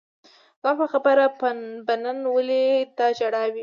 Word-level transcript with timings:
زما 0.63 0.73
په 0.93 0.97
برخه 1.05 1.27
به 1.85 1.95
نن 2.03 2.19
ولي 2.33 2.65
دا 2.97 3.07
ژړاوای 3.17 3.59